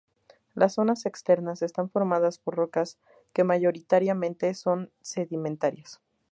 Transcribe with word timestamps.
Las 0.55 0.73
Zonas 0.73 1.05
Externas 1.05 1.61
están 1.61 1.91
formadas 1.91 2.39
por 2.39 2.55
rocas 2.55 2.97
que 3.33 3.43
mayoritariamente 3.43 4.55
son 4.55 4.89
sedimentarias. 5.01 6.01